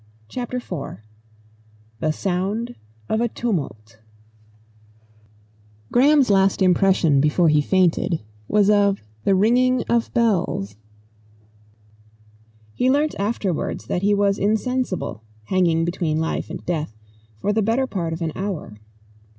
CHAPTER 0.29 0.57
IV 0.57 1.01
THE 1.99 2.11
SOUND 2.11 2.73
OF 3.07 3.21
A 3.21 3.27
TUMULT 3.29 3.99
Graham's 5.91 6.31
last 6.31 6.63
impression 6.63 7.21
before 7.21 7.49
he 7.49 7.61
fainted 7.61 8.19
was 8.47 8.71
of 8.71 9.03
the 9.25 9.35
ringing 9.35 9.83
of 9.83 10.11
bells. 10.15 10.75
He 12.73 12.89
learnt 12.89 13.13
afterwards 13.19 13.85
that 13.85 14.01
he 14.01 14.15
was 14.15 14.39
insensible, 14.39 15.21
hanging 15.43 15.85
between 15.85 16.17
life 16.19 16.49
and 16.49 16.65
death, 16.65 16.97
for 17.37 17.53
the 17.53 17.61
better 17.61 17.85
part 17.85 18.11
of 18.11 18.23
an 18.23 18.31
hour. 18.35 18.77